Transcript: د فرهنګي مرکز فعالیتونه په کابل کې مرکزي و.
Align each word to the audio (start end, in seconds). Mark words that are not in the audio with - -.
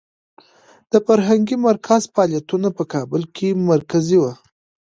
د 0.91 0.93
فرهنګي 1.05 1.57
مرکز 1.67 2.01
فعالیتونه 2.13 2.67
په 2.77 2.83
کابل 2.93 3.21
کې 3.35 3.47
مرکزي 3.69 4.17
و. 4.21 4.25